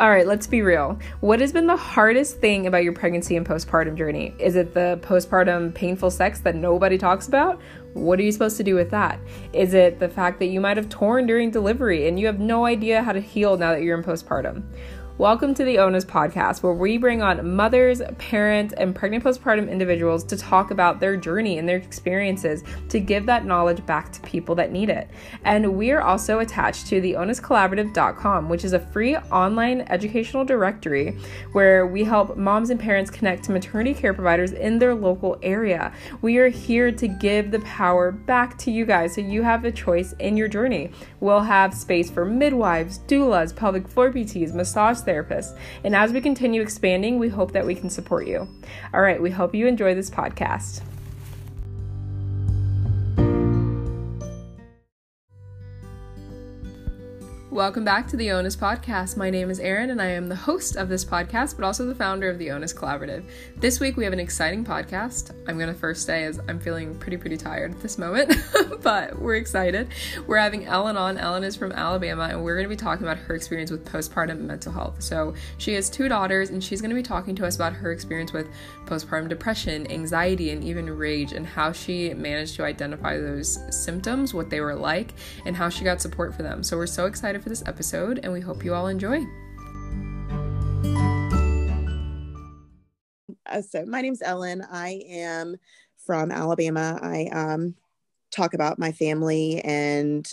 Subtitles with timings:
[0.00, 0.98] All right, let's be real.
[1.20, 4.34] What has been the hardest thing about your pregnancy and postpartum journey?
[4.38, 7.60] Is it the postpartum painful sex that nobody talks about?
[7.92, 9.20] What are you supposed to do with that?
[9.52, 12.64] Is it the fact that you might have torn during delivery and you have no
[12.64, 14.62] idea how to heal now that you're in postpartum?
[15.20, 20.24] Welcome to the Onus podcast, where we bring on mothers, parents, and pregnant postpartum individuals
[20.24, 24.54] to talk about their journey and their experiences to give that knowledge back to people
[24.54, 25.10] that need it.
[25.44, 31.18] And we are also attached to the onuscollaborative.com, which is a free online educational directory
[31.52, 35.92] where we help moms and parents connect to maternity care providers in their local area.
[36.22, 39.70] We are here to give the power back to you guys so you have a
[39.70, 40.92] choice in your journey.
[41.20, 45.56] We'll have space for midwives, doulas, pelvic floor PTs, massage therapists.
[45.84, 48.48] And as we continue expanding, we hope that we can support you.
[48.94, 50.82] All right, we hope you enjoy this podcast.
[57.50, 59.16] Welcome back to the Onus Podcast.
[59.16, 61.96] My name is Erin, and I am the host of this podcast, but also the
[61.96, 63.24] founder of the Onus Collaborative.
[63.56, 65.32] This week we have an exciting podcast.
[65.48, 68.36] I'm going to first say as I'm feeling pretty, pretty tired at this moment,
[68.82, 69.88] but we're excited.
[70.28, 71.18] We're having Ellen on.
[71.18, 74.42] Ellen is from Alabama, and we're going to be talking about her experience with postpartum
[74.42, 75.02] mental health.
[75.02, 77.90] So she has two daughters, and she's going to be talking to us about her
[77.90, 78.46] experience with
[78.86, 84.50] postpartum depression, anxiety, and even rage, and how she managed to identify those symptoms, what
[84.50, 85.14] they were like,
[85.44, 86.62] and how she got support for them.
[86.62, 89.20] So we're so excited for this episode, and we hope you all enjoy.
[93.46, 94.64] Uh, so, my name's Ellen.
[94.70, 95.56] I am
[96.04, 96.98] from Alabama.
[97.02, 97.74] I um,
[98.30, 100.30] talk about my family and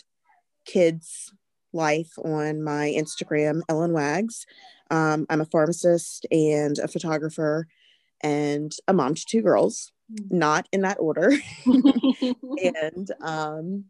[0.65, 1.31] kids'
[1.73, 4.45] life on my Instagram, Ellen Wags.
[4.91, 7.67] Um, I'm a pharmacist and a photographer
[8.21, 10.37] and a mom to two girls, hmm.
[10.37, 11.31] not in that order.
[11.65, 13.85] and um,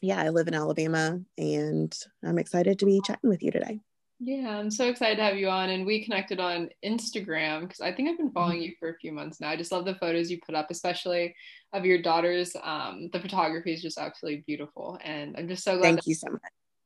[0.00, 3.80] yeah, I live in Alabama and I'm excited to be chatting with you today.
[4.20, 5.70] Yeah, I'm so excited to have you on.
[5.70, 9.12] And we connected on Instagram because I think I've been following you for a few
[9.12, 9.50] months now.
[9.50, 11.36] I just love the photos you put up, especially
[11.72, 12.56] of your daughters.
[12.62, 14.98] Um, the photography is just absolutely beautiful.
[15.04, 15.82] And I'm just so glad.
[15.82, 16.40] Thank that- you so much.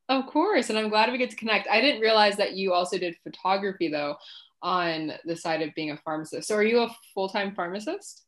[0.09, 0.69] Of course.
[0.69, 1.69] And I'm glad we get to connect.
[1.69, 4.17] I didn't realize that you also did photography, though,
[4.61, 6.49] on the side of being a pharmacist.
[6.49, 8.25] So are you a full time pharmacist?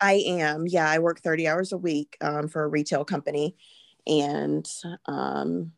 [0.00, 0.66] I am.
[0.68, 3.56] Yeah, I work 30 hours a week um, for a retail company
[4.06, 4.66] and
[5.06, 5.72] um,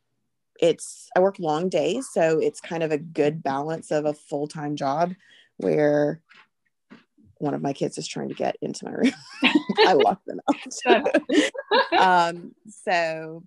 [0.60, 4.48] it's I work long days, so it's kind of a good balance of a full
[4.48, 5.14] time job
[5.56, 6.20] where
[7.38, 9.12] one of my kids is trying to get into my room.
[9.86, 11.52] I lock them out.
[11.98, 13.44] um, so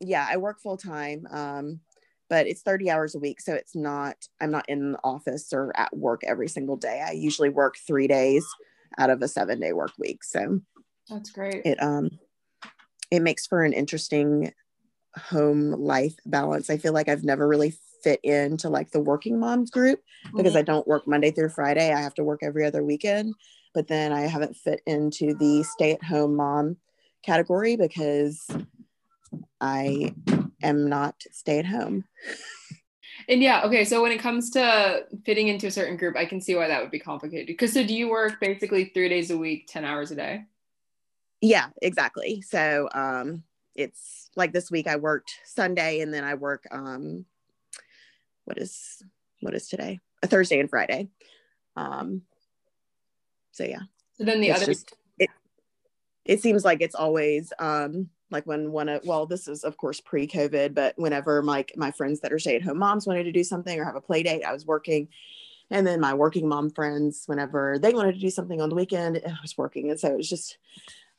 [0.00, 1.80] yeah, I work full time, um,
[2.28, 3.40] but it's 30 hours a week.
[3.40, 7.02] So it's not, I'm not in the office or at work every single day.
[7.06, 8.46] I usually work three days
[8.98, 10.24] out of a seven day work week.
[10.24, 10.60] So
[11.08, 11.62] that's great.
[11.64, 12.10] It, um,
[13.10, 14.52] it makes for an interesting
[15.16, 16.70] home life balance.
[16.70, 20.00] I feel like I've never really fit into like the working moms group
[20.36, 20.58] because mm-hmm.
[20.58, 21.92] I don't work Monday through Friday.
[21.92, 23.34] I have to work every other weekend.
[23.72, 26.76] But then I haven't fit into the stay at home mom
[27.24, 28.46] category because
[29.60, 30.14] I
[30.62, 32.04] am not stay at home.
[33.28, 33.84] And yeah, okay.
[33.84, 36.82] So when it comes to fitting into a certain group, I can see why that
[36.82, 37.46] would be complicated.
[37.46, 40.44] Because so do you work basically three days a week, 10 hours a day?
[41.44, 42.40] Yeah, exactly.
[42.40, 43.42] So um,
[43.74, 47.26] it's like this week I worked Sunday and then I work um,
[48.46, 49.02] what is
[49.40, 50.00] what is today?
[50.22, 51.08] A Thursday and Friday.
[51.76, 52.22] Um,
[53.52, 53.80] so yeah.
[54.16, 55.28] So then the it's other just, it
[56.24, 60.00] it seems like it's always um like when one of well this is of course
[60.00, 63.84] pre-covid but whenever my my friends that are stay-at-home moms wanted to do something or
[63.84, 65.08] have a play date i was working
[65.70, 69.20] and then my working mom friends whenever they wanted to do something on the weekend
[69.26, 70.56] i was working and so it was just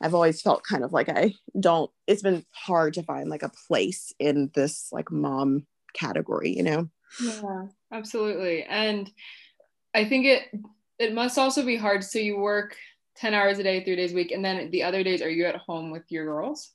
[0.02, 3.52] I've always felt kind of like I don't, it's been hard to find like a
[3.68, 6.90] place in this like mom category, you know?
[7.22, 8.64] Yeah, absolutely.
[8.64, 9.10] And
[9.94, 10.44] I think it,
[11.00, 12.04] it must also be hard.
[12.04, 12.76] So you work
[13.18, 14.32] 10 hours a day, three days a week.
[14.32, 16.72] And then the other days, are you at home with your girls?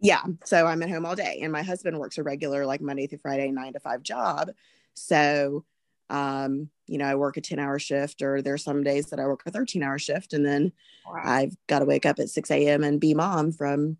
[0.00, 0.22] Yeah.
[0.44, 1.40] So I'm at home all day.
[1.42, 4.50] And my husband works a regular, like Monday through Friday, nine to five job.
[4.94, 5.64] So
[6.10, 9.26] um, you know, I work a 10 hour shift, or there's some days that I
[9.26, 10.32] work a 13 hour shift.
[10.32, 10.72] And then
[11.06, 11.22] wow.
[11.24, 12.84] I've got to wake up at 6 a.m.
[12.84, 13.96] and be mom from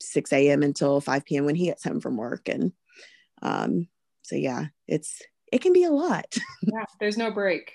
[0.00, 0.62] 6 a.m.
[0.62, 1.44] until 5 p.m.
[1.44, 2.48] when he gets home from work.
[2.48, 2.72] And
[3.42, 3.88] um,
[4.22, 5.22] so, yeah, it's,
[5.52, 6.36] it can be a lot.
[6.62, 7.72] yeah, there's no break.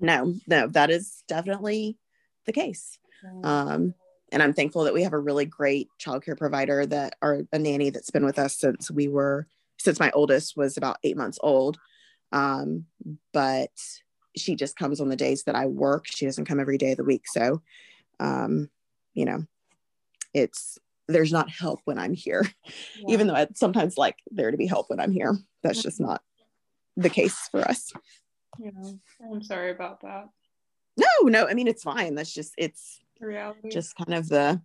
[0.00, 1.98] No, no, that is definitely
[2.46, 2.98] the case.
[3.42, 3.94] Um,
[4.32, 7.90] and I'm thankful that we have a really great childcare provider that are a nanny
[7.90, 9.46] that's been with us since we were
[9.78, 11.78] since my oldest was about eight months old.
[12.34, 12.86] Um,
[13.32, 13.70] but
[14.36, 16.06] she just comes on the days that I work.
[16.06, 17.22] She doesn't come every day of the week.
[17.26, 17.62] So,
[18.18, 18.68] um,
[19.14, 19.44] you know,
[20.34, 22.44] it's there's not help when I'm here,
[22.96, 23.04] yeah.
[23.08, 25.38] even though I sometimes like there to be help when I'm here.
[25.62, 26.22] That's just not
[26.96, 27.92] the case for us.
[28.58, 28.70] Yeah,
[29.24, 30.28] I'm sorry about that.
[30.96, 32.16] No, no, I mean it's fine.
[32.16, 33.70] That's just it's reality.
[33.70, 34.60] Just kind of the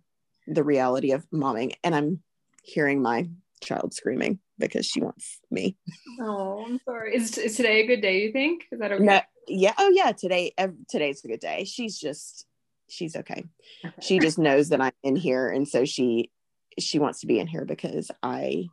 [0.48, 1.74] the reality of momming.
[1.84, 2.22] And I'm
[2.64, 3.28] hearing my
[3.62, 5.76] child screaming because she wants me.
[6.20, 7.16] Oh, I'm sorry.
[7.16, 8.22] Is, is today a good day?
[8.22, 8.64] You think?
[8.70, 9.02] Is that okay?
[9.04, 9.74] No, yeah.
[9.78, 10.12] Oh, yeah.
[10.12, 11.64] Today, ev- today's a good day.
[11.64, 12.46] She's just,
[12.88, 13.44] she's okay.
[13.84, 13.94] okay.
[14.00, 16.30] She just knows that I'm in here, and so she,
[16.78, 18.66] she wants to be in here because I,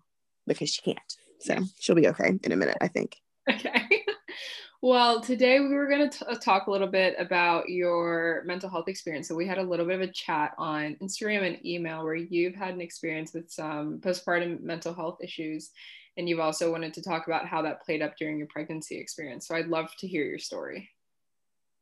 [0.45, 0.99] because she can't.
[1.39, 3.15] So she'll be okay in a minute, I think.
[3.49, 4.03] Okay.
[4.81, 9.27] Well, today we were going to talk a little bit about your mental health experience.
[9.27, 12.53] So, we had a little bit of a chat on Instagram and email where you've
[12.53, 15.71] had an experience with some postpartum mental health issues.
[16.15, 19.47] And you've also wanted to talk about how that played up during your pregnancy experience.
[19.47, 20.91] So, I'd love to hear your story.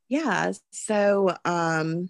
[0.07, 0.53] Yeah.
[0.71, 2.09] So, um,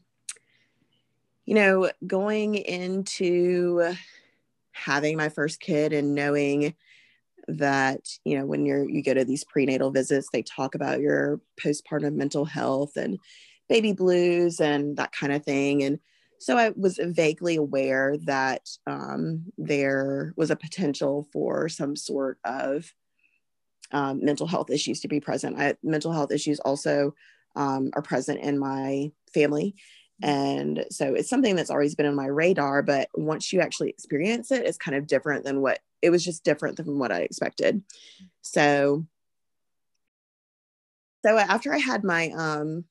[1.45, 3.95] you know, going into
[4.71, 6.75] having my first kid and knowing
[7.47, 11.39] that you know when you're you go to these prenatal visits they talk about your
[11.61, 13.19] postpartum mental health and
[13.69, 15.83] baby blues and that kind of thing.
[15.83, 15.99] And
[16.37, 22.93] so i was vaguely aware that um, there was a potential for some sort of
[23.91, 25.57] um, mental health issues to be present.
[25.57, 27.15] I, mental health issues also
[27.55, 29.75] um, are present in my family
[30.21, 34.49] and so it's something that's always been on my radar but once you actually experience
[34.51, 37.81] it it's kind of different than what it was just different than what i expected.
[38.41, 39.05] So
[41.25, 42.85] so after i had my um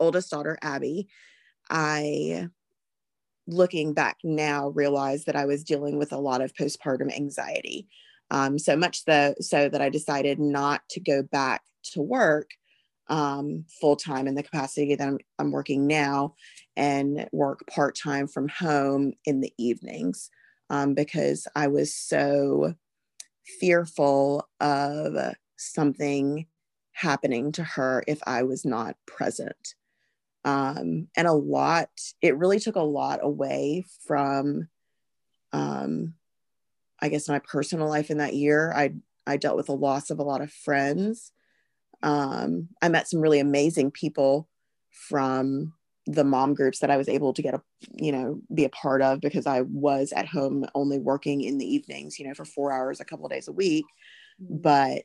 [0.00, 1.08] oldest daughter abby
[1.70, 2.48] i
[3.46, 7.88] looking back now realized that i was dealing with a lot of postpartum anxiety.
[8.30, 11.62] Um, so much so so that i decided not to go back
[11.92, 12.50] to work
[13.08, 16.34] um, full time in the capacity that I'm, I'm working now
[16.76, 20.30] and work part time from home in the evenings
[20.70, 22.74] um, because I was so
[23.60, 26.46] fearful of something
[26.92, 29.74] happening to her if I was not present.
[30.44, 31.90] Um, and a lot,
[32.20, 34.68] it really took a lot away from,
[35.52, 36.14] um,
[37.00, 38.72] I guess, my personal life in that year.
[38.74, 38.94] I
[39.24, 41.30] I dealt with the loss of a lot of friends
[42.02, 44.48] um, I met some really amazing people
[44.90, 45.72] from
[46.06, 47.62] the mom groups that I was able to get a,
[47.94, 51.74] you know, be a part of because I was at home only working in the
[51.74, 53.84] evenings, you know, for four hours a couple of days a week.
[54.42, 54.56] Mm-hmm.
[54.62, 55.04] But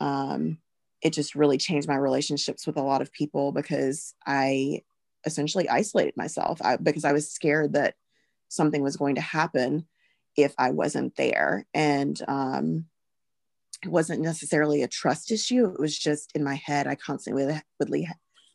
[0.00, 0.58] um,
[1.02, 4.82] it just really changed my relationships with a lot of people because I
[5.26, 7.94] essentially isolated myself I, because I was scared that
[8.48, 9.86] something was going to happen
[10.36, 11.66] if I wasn't there.
[11.74, 12.86] And um,
[13.82, 15.66] it wasn't necessarily a trust issue.
[15.66, 16.86] It was just in my head.
[16.86, 18.04] I constantly would, would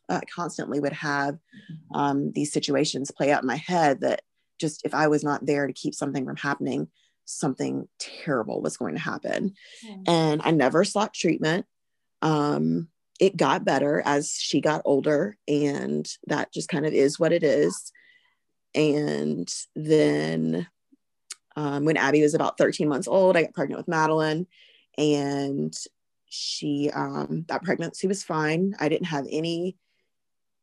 [0.08, 1.96] uh, constantly would have mm-hmm.
[1.96, 4.22] um, these situations play out in my head that
[4.58, 6.88] just if I was not there to keep something from happening,
[7.24, 9.54] something terrible was going to happen.
[9.86, 10.08] Mm.
[10.08, 11.64] And I never sought treatment.
[12.22, 12.88] Um,
[13.18, 17.42] it got better as she got older, and that just kind of is what it
[17.42, 17.92] is.
[18.74, 20.66] And then
[21.56, 24.46] um, when Abby was about 13 months old, I got pregnant with Madeline
[24.98, 25.74] and
[26.26, 28.74] she um, that pregnancy was fine.
[28.78, 29.76] I didn't have any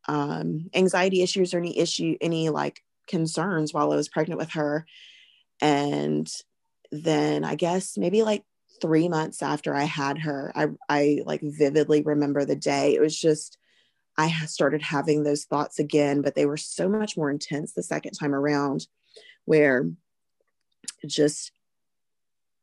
[0.08, 4.86] um, anxiety issues or any issue any like concerns while i was pregnant with her.
[5.62, 6.32] And
[6.92, 8.44] then i guess maybe like
[8.82, 12.96] three months after i had her i i like vividly remember the day.
[12.96, 13.58] It was just
[14.18, 18.14] i started having those thoughts again but they were so much more intense the second
[18.14, 18.88] time around
[19.46, 19.90] where
[21.06, 21.52] just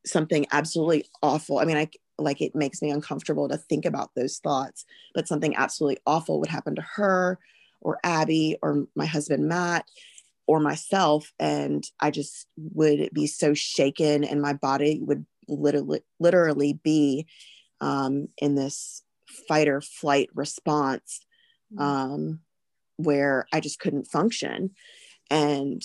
[0.07, 1.59] something absolutely awful.
[1.59, 4.85] I mean, I like it makes me uncomfortable to think about those thoughts,
[5.15, 7.39] but something absolutely awful would happen to her
[7.81, 9.85] or Abby or my husband Matt
[10.47, 16.75] or myself and I just would be so shaken and my body would literally literally
[16.83, 17.27] be
[17.81, 19.03] um, in this
[19.49, 21.21] fight or flight response
[21.73, 21.83] mm-hmm.
[21.83, 22.41] um,
[22.97, 24.71] where I just couldn't function.
[25.31, 25.83] And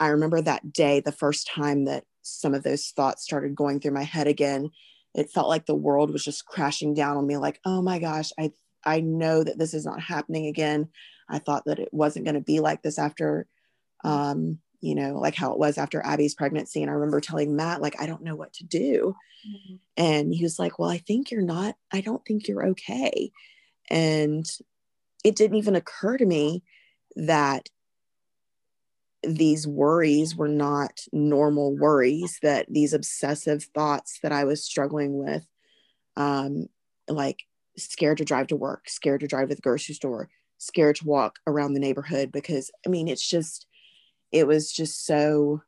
[0.00, 3.92] I remember that day, the first time that some of those thoughts started going through
[3.92, 4.70] my head again.
[5.14, 8.30] It felt like the world was just crashing down on me like oh my gosh
[8.38, 8.52] i
[8.84, 10.88] i know that this is not happening again.
[11.28, 13.46] I thought that it wasn't going to be like this after
[14.04, 16.82] um you know like how it was after abby's pregnancy.
[16.82, 19.14] And i remember telling matt like i don't know what to do.
[19.48, 19.76] Mm-hmm.
[19.96, 23.30] and he was like well i think you're not i don't think you're okay.
[23.90, 24.44] And
[25.24, 26.62] it didn't even occur to me
[27.16, 27.68] that
[29.22, 35.46] these worries were not normal worries, that these obsessive thoughts that I was struggling with,
[36.16, 36.66] um,
[37.08, 37.42] like
[37.76, 41.38] scared to drive to work, scared to drive to the grocery store, scared to walk
[41.46, 43.66] around the neighborhood, because I mean, it's just,
[44.30, 45.62] it was just so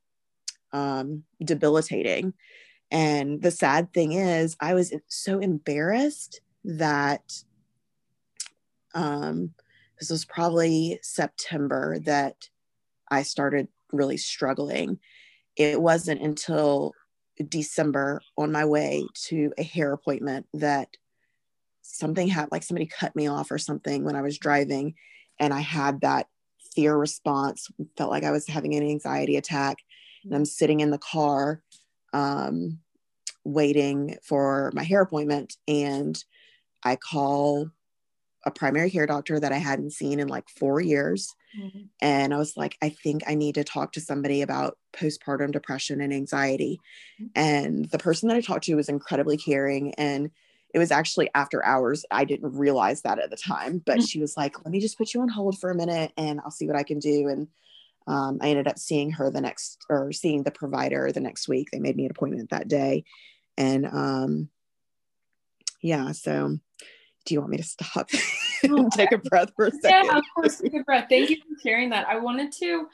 [0.73, 2.35] um, debilitating.
[2.91, 7.23] And the sad thing is, I was so embarrassed that
[8.95, 9.55] um,
[9.99, 12.49] this was probably September that
[13.11, 14.99] I started really struggling.
[15.57, 16.93] It wasn't until
[17.49, 20.89] December on my way to a hair appointment that
[21.83, 24.95] something had like somebody cut me off or something when I was driving
[25.39, 26.27] and I had that
[26.75, 29.79] fear response felt like I was having an anxiety attack
[30.25, 31.63] and I'm sitting in the car
[32.13, 32.79] um,
[33.45, 36.23] waiting for my hair appointment and
[36.85, 37.71] I call
[38.45, 41.35] a primary care doctor that I hadn't seen in like four years.
[41.59, 41.81] Mm-hmm.
[42.01, 46.01] And I was like, I think I need to talk to somebody about postpartum depression
[46.01, 46.81] and anxiety.
[47.21, 47.27] Mm-hmm.
[47.35, 49.95] And the person that I talked to was incredibly caring.
[49.95, 50.31] And
[50.73, 52.05] it was actually after hours.
[52.11, 54.05] I didn't realize that at the time, but mm-hmm.
[54.05, 56.51] she was like, let me just put you on hold for a minute and I'll
[56.51, 57.29] see what I can do.
[57.29, 57.49] And
[58.07, 61.69] um, I ended up seeing her the next or seeing the provider the next week.
[61.71, 63.05] They made me an appointment that day.
[63.59, 64.49] And um,
[65.83, 66.59] yeah, so
[67.31, 68.11] do you want me to stop
[68.65, 70.07] and take a breath for a second?
[70.07, 71.07] Yeah, of course, take a breath.
[71.09, 72.09] Thank you for sharing that.
[72.09, 72.89] I wanted to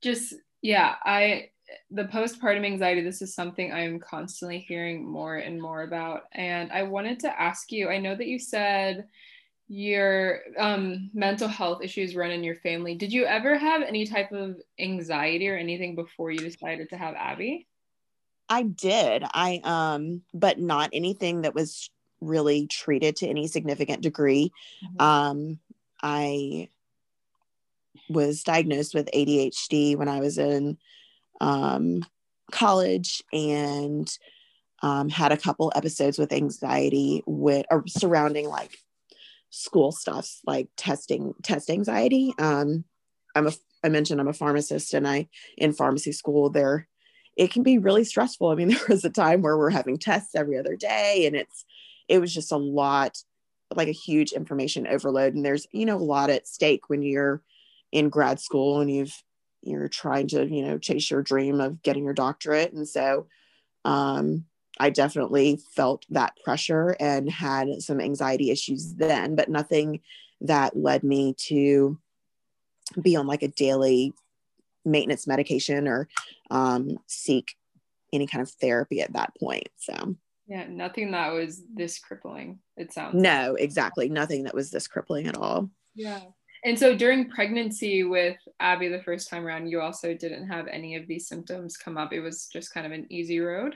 [0.00, 0.32] just,
[0.62, 1.50] yeah, I,
[1.90, 6.22] the postpartum anxiety, this is something I'm constantly hearing more and more about.
[6.32, 9.08] And I wanted to ask you, I know that you said
[9.68, 12.94] your um, mental health issues run in your family.
[12.94, 17.14] Did you ever have any type of anxiety or anything before you decided to have
[17.14, 17.68] Abby?
[18.48, 19.22] I did.
[19.32, 21.90] I um but not anything that was
[22.22, 24.52] really treated to any significant degree.
[24.84, 25.02] Mm-hmm.
[25.02, 25.58] Um,
[26.02, 26.68] I
[28.08, 30.78] was diagnosed with ADHD when I was in
[31.40, 32.04] um,
[32.50, 34.08] college and
[34.82, 38.78] um, had a couple episodes with anxiety with or surrounding like
[39.50, 42.34] school stuff like testing test anxiety.
[42.38, 42.84] Um,
[43.34, 43.52] I'm a
[43.84, 46.88] I mentioned I'm a pharmacist and I in pharmacy school there
[47.36, 48.48] it can be really stressful.
[48.48, 51.64] I mean, there was a time where we're having tests every other day and it's
[52.12, 53.16] it was just a lot
[53.74, 55.34] like a huge information overload.
[55.34, 57.42] And there's you know a lot at stake when you're
[57.90, 59.22] in grad school and you've
[59.62, 62.72] you're trying to you know chase your dream of getting your doctorate.
[62.72, 63.26] And so
[63.84, 64.44] um,
[64.78, 70.00] i definitely felt that pressure and had some anxiety issues then but nothing
[70.40, 71.98] that led me to
[73.00, 74.14] be on like a daily
[74.84, 76.08] maintenance medication or
[76.50, 77.54] um, seek
[78.12, 79.68] any kind of therapy at that point.
[79.76, 82.58] So yeah, nothing that was this crippling.
[82.76, 83.14] It sounds.
[83.14, 84.08] No, exactly.
[84.08, 85.70] Nothing that was this crippling at all.
[85.94, 86.20] Yeah.
[86.64, 90.96] And so during pregnancy with Abby the first time around, you also didn't have any
[90.96, 92.12] of these symptoms come up.
[92.12, 93.74] It was just kind of an easy road.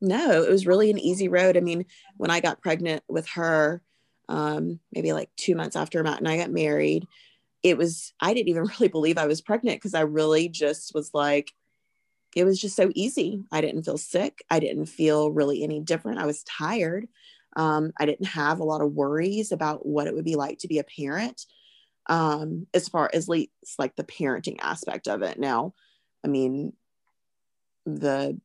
[0.00, 1.56] No, it was really an easy road.
[1.56, 1.84] I mean,
[2.16, 3.82] when I got pregnant with her,
[4.28, 7.06] um, maybe like two months after Matt and I got married,
[7.62, 11.10] it was, I didn't even really believe I was pregnant because I really just was
[11.14, 11.52] like,
[12.36, 13.44] it was just so easy.
[13.52, 14.44] I didn't feel sick.
[14.50, 16.18] I didn't feel really any different.
[16.18, 17.08] I was tired.
[17.56, 20.68] Um, I didn't have a lot of worries about what it would be like to
[20.68, 21.44] be a parent
[22.06, 25.38] um, as far as least like the parenting aspect of it.
[25.38, 25.74] Now,
[26.24, 26.72] I mean,
[27.84, 28.40] the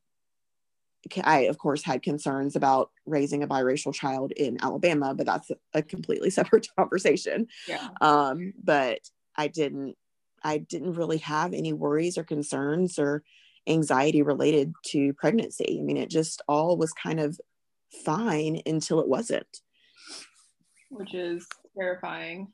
[1.22, 5.82] I of course had concerns about raising a biracial child in Alabama, but that's a
[5.82, 7.46] completely separate conversation.
[7.66, 7.88] Yeah.
[8.00, 9.00] Um, but
[9.36, 9.96] I didn't
[10.42, 13.22] I didn't really have any worries or concerns or
[13.68, 15.78] anxiety related to pregnancy.
[15.80, 17.38] I mean, it just all was kind of
[18.04, 19.46] fine until it wasn't.
[20.90, 21.46] Which is
[21.78, 22.48] terrifying.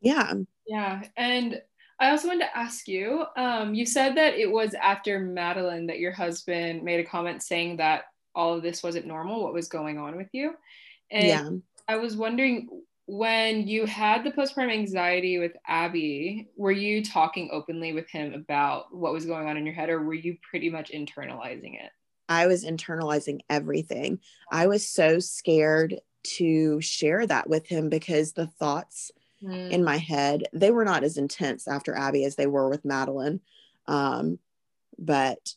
[0.00, 0.34] Yeah.
[0.66, 1.02] Yeah.
[1.16, 1.60] And
[1.98, 6.00] I also wanted to ask you um, you said that it was after Madeline that
[6.00, 8.04] your husband made a comment saying that
[8.34, 10.54] all of this wasn't normal, what was going on with you.
[11.10, 11.50] And yeah.
[11.88, 12.68] I was wondering
[13.06, 18.94] when you had the postpartum anxiety with Abby, were you talking openly with him about
[18.94, 21.90] what was going on in your head, or were you pretty much internalizing it?
[22.28, 24.20] I was internalizing everything.
[24.50, 26.00] I was so scared
[26.36, 29.10] to share that with him because the thoughts
[29.42, 29.70] mm.
[29.70, 33.40] in my head, they were not as intense after Abby as they were with Madeline.
[33.86, 34.38] Um,
[34.98, 35.54] but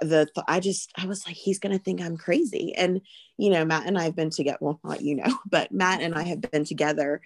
[0.00, 2.74] the th- I just I was like he's gonna think I'm crazy.
[2.76, 3.00] And
[3.38, 6.14] you know Matt and I have been together well not you know but Matt and
[6.14, 7.20] I have been together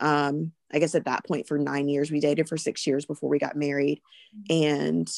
[0.00, 2.10] um I guess at that point for nine years.
[2.10, 4.00] We dated for six years before we got married.
[4.50, 5.08] And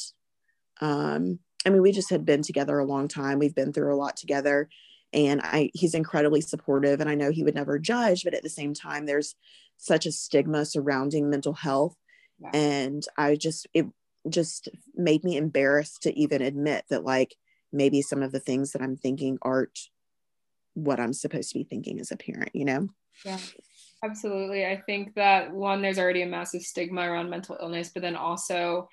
[0.81, 3.38] um I mean we just had been together a long time.
[3.38, 4.69] We've been through a lot together.
[5.12, 8.50] And I he's incredibly supportive and I know he would never judge but at the
[8.50, 9.35] same time there's
[9.79, 11.97] such a stigma surrounding mental health.
[12.41, 12.50] Yeah.
[12.53, 13.87] and I just it
[14.29, 17.35] just made me embarrassed to even admit that like
[17.73, 19.79] maybe some of the things that I'm thinking aren't
[20.75, 22.89] what I'm supposed to be thinking as a parent, you know?
[23.25, 23.39] Yeah,
[24.05, 24.65] absolutely.
[24.65, 28.89] I think that one, there's already a massive stigma around mental illness, but then also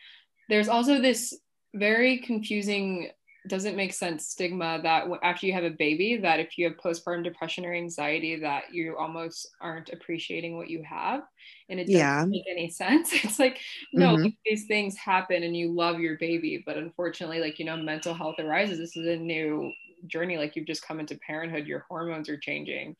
[0.49, 1.37] there's also this
[1.73, 3.11] very confusing
[3.47, 7.23] doesn't make sense stigma that after you have a baby that if you have postpartum
[7.23, 11.21] depression or anxiety that you almost aren't appreciating what you have
[11.69, 12.25] and it doesn't yeah.
[12.25, 13.59] make any sense it's like
[13.93, 14.27] no mm-hmm.
[14.45, 18.35] these things happen and you love your baby but unfortunately like you know mental health
[18.39, 19.71] arises this is a new
[20.07, 22.95] journey like you've just come into parenthood your hormones are changing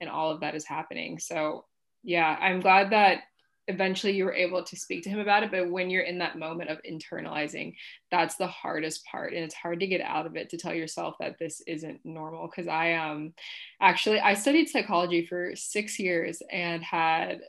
[0.00, 1.64] and all of that is happening so
[2.02, 3.22] yeah i'm glad that
[3.70, 6.38] eventually you were able to speak to him about it but when you're in that
[6.38, 7.74] moment of internalizing
[8.10, 11.14] that's the hardest part and it's hard to get out of it to tell yourself
[11.20, 13.32] that this isn't normal because i um
[13.80, 17.40] actually i studied psychology for six years and had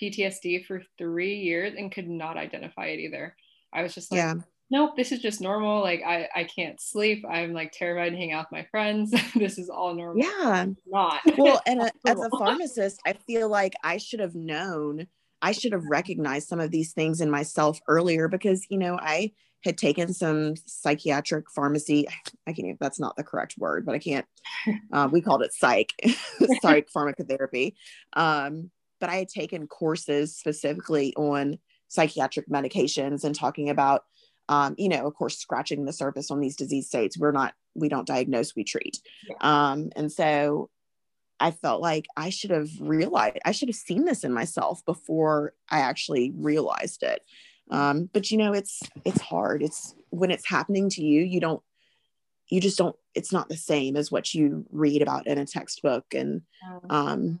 [0.00, 3.34] ptsd for three years and could not identify it either.
[3.72, 4.34] I was just like yeah.
[4.72, 8.32] Nope this is just normal like i i can't sleep i'm like terrified to hang
[8.32, 10.22] out with my friends this is all normal.
[10.22, 10.66] Yeah.
[10.86, 11.20] Not.
[11.36, 15.08] Well and a, as a pharmacist i feel like i should have known
[15.42, 19.32] I should have recognized some of these things in myself earlier because, you know, I
[19.62, 22.06] had taken some psychiatric pharmacy.
[22.46, 24.26] I can't, that's not the correct word, but I can't,
[24.92, 25.92] uh, we called it psych,
[26.62, 27.74] psych pharmacotherapy.
[28.14, 28.70] Um,
[29.00, 34.04] but I had taken courses specifically on psychiatric medications and talking about,
[34.48, 37.16] um, you know, of course, scratching the surface on these disease states.
[37.16, 39.00] We're not, we don't diagnose, we treat.
[39.40, 40.68] Um, and so
[41.40, 45.54] I felt like I should have realized, I should have seen this in myself before
[45.70, 47.22] I actually realized it.
[47.70, 49.62] Um, but you know, it's it's hard.
[49.62, 51.62] It's when it's happening to you, you don't,
[52.48, 52.96] you just don't.
[53.14, 56.42] It's not the same as what you read about in a textbook, and
[56.90, 57.40] um,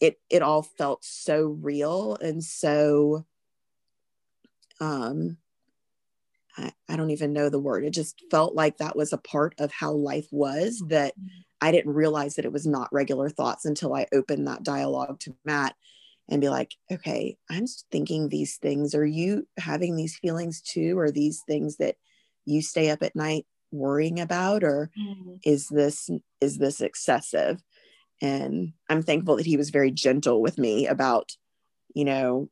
[0.00, 3.26] it it all felt so real and so.
[4.80, 5.36] Um,
[6.56, 7.84] I, I don't even know the word.
[7.84, 11.12] It just felt like that was a part of how life was that.
[11.12, 15.20] Mm-hmm I didn't realize that it was not regular thoughts until I opened that dialogue
[15.20, 15.74] to Matt
[16.28, 18.94] and be like, okay, I'm thinking these things.
[18.94, 20.98] Are you having these feelings too?
[20.98, 21.96] Or these things that
[22.44, 24.62] you stay up at night worrying about?
[24.62, 25.36] Or mm-hmm.
[25.44, 26.10] is this
[26.40, 27.62] is this excessive?
[28.20, 31.32] And I'm thankful that he was very gentle with me about,
[31.94, 32.50] you know,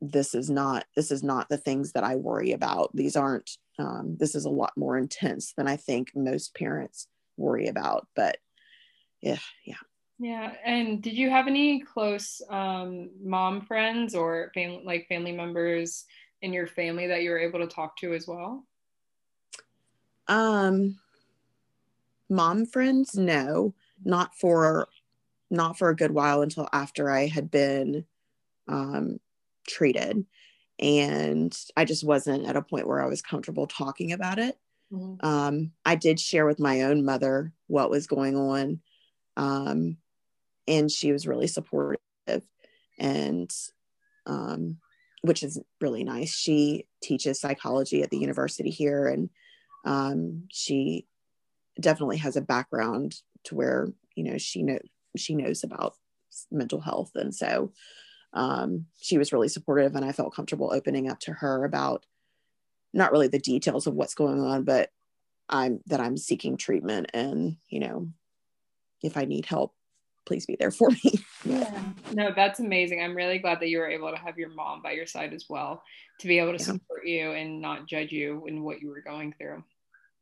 [0.00, 2.90] this is not this is not the things that I worry about.
[2.94, 7.06] These aren't um, this is a lot more intense than I think most parents
[7.38, 8.06] worry about.
[8.14, 8.38] But
[9.20, 9.76] yeah, yeah.
[10.18, 10.52] Yeah.
[10.64, 16.06] And did you have any close um, mom friends or fam- like family members
[16.42, 18.66] in your family that you were able to talk to as well?
[20.26, 20.98] Um,
[22.28, 23.74] mom friends, no,
[24.04, 24.88] not for
[25.50, 28.04] not for a good while until after I had been
[28.66, 29.18] um,
[29.66, 30.26] treated,
[30.78, 34.58] and I just wasn't at a point where I was comfortable talking about it.
[34.92, 35.26] Mm-hmm.
[35.26, 38.80] Um, I did share with my own mother what was going on,
[39.36, 39.98] um,
[40.66, 42.00] and she was really supportive,
[42.98, 43.50] and
[44.26, 44.78] um,
[45.22, 46.34] which is really nice.
[46.34, 49.30] She teaches psychology at the university here, and
[49.84, 51.06] um, she
[51.80, 54.78] definitely has a background to where you know she know
[55.16, 55.94] she knows about
[56.50, 57.72] mental health, and so
[58.32, 62.06] um, she was really supportive, and I felt comfortable opening up to her about
[62.92, 64.90] not really the details of what's going on, but
[65.48, 68.08] I'm that I'm seeking treatment and, you know,
[69.02, 69.74] if I need help,
[70.26, 71.24] please be there for me.
[71.44, 71.82] yeah.
[72.12, 73.02] No, that's amazing.
[73.02, 75.46] I'm really glad that you were able to have your mom by your side as
[75.48, 75.82] well
[76.20, 76.72] to be able to yeah.
[76.72, 79.62] support you and not judge you in what you were going through.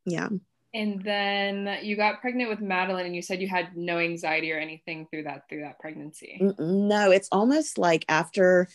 [0.04, 0.28] Yeah.
[0.74, 4.58] And then you got pregnant with Madeline and you said you had no anxiety or
[4.58, 6.38] anything through that through that pregnancy.
[6.58, 8.68] No, it's almost like after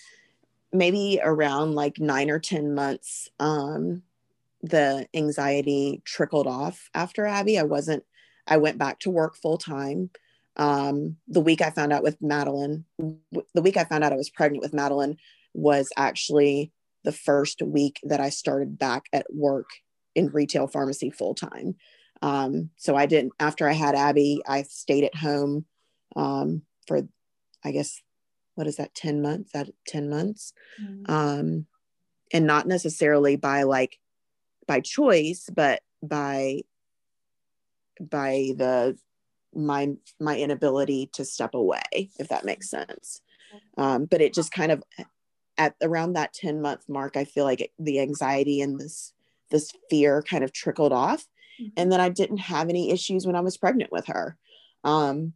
[0.74, 4.04] maybe around like nine or 10 months, um,
[4.62, 7.58] the anxiety trickled off after Abby.
[7.58, 8.04] I wasn't,
[8.48, 10.10] I went back to work full time.
[10.58, 14.30] Um, the week I found out with Madeline, the week I found out I was
[14.30, 15.18] pregnant with Madeline
[15.54, 16.72] was actually
[17.04, 19.70] the first week that I started back at work
[20.14, 21.76] in retail pharmacy full time.
[22.22, 25.66] Um, so I didn't, after I had Abby, I stayed at home
[26.16, 27.02] um, for,
[27.64, 28.02] I guess,
[28.62, 31.12] what is that 10 months that 10 months mm-hmm.
[31.12, 31.66] um
[32.32, 33.98] and not necessarily by like
[34.68, 36.60] by choice but by
[38.00, 38.96] by the
[39.56, 43.22] my my inability to step away if that makes sense
[43.80, 44.84] um but it just kind of
[45.58, 49.12] at around that 10 month mark i feel like it, the anxiety and this
[49.50, 51.26] this fear kind of trickled off
[51.60, 51.70] mm-hmm.
[51.78, 54.38] and then i didn't have any issues when i was pregnant with her
[54.84, 55.34] um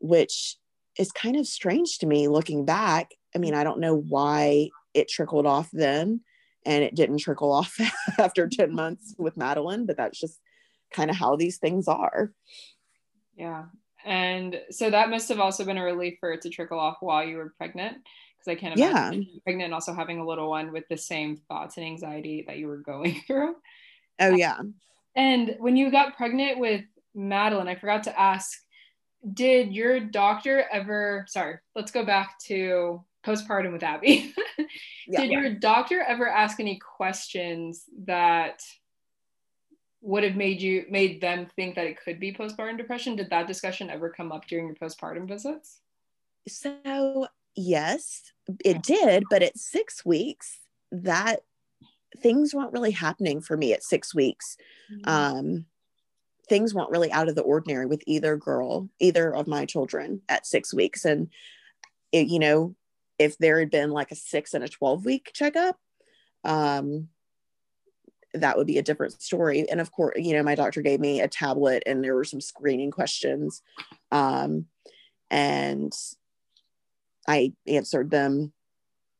[0.00, 0.58] which
[0.98, 3.10] is kind of strange to me looking back.
[3.34, 3.42] I mm.
[3.42, 6.20] mean, I don't know why it trickled off then
[6.66, 7.76] and it didn't trickle off
[8.18, 10.40] after 10 months with Madeline, but that's just
[10.92, 12.32] kind of how these things are.
[13.36, 13.64] Yeah.
[14.04, 17.24] And so that must have also been a relief for it to trickle off while
[17.24, 17.96] you were pregnant.
[18.36, 19.38] Because I can't imagine yeah.
[19.42, 22.66] pregnant and also having a little one with the same thoughts and anxiety that you
[22.66, 23.54] were going through.
[24.20, 24.58] Oh, yeah.
[25.16, 28.58] And when you got pregnant with Madeline, I forgot to ask,
[29.32, 34.34] did your doctor ever, sorry, let's go back to postpartum with Abby.
[35.08, 35.40] yeah, did yeah.
[35.40, 38.62] your doctor ever ask any questions that
[40.02, 43.16] would have made you made them think that it could be postpartum depression?
[43.16, 45.80] Did that discussion ever come up during your postpartum visits?
[46.46, 48.32] So yes,
[48.64, 50.58] it did, but at six weeks,
[50.92, 51.40] that
[52.18, 54.56] things weren't really happening for me at six weeks.
[54.92, 55.08] Mm-hmm.
[55.08, 55.66] Um,
[56.48, 60.46] things weren't really out of the ordinary with either girl, either of my children at
[60.46, 61.04] six weeks.
[61.04, 61.30] And,
[62.12, 62.74] it, you know,
[63.18, 65.76] if there had been like a six and a 12 week checkup,
[66.44, 67.08] um,
[68.34, 69.68] that would be a different story.
[69.70, 72.40] And of course, you know, my doctor gave me a tablet and there were some
[72.40, 73.62] screening questions.
[74.10, 74.66] Um,
[75.30, 75.92] and
[77.26, 78.52] I answered them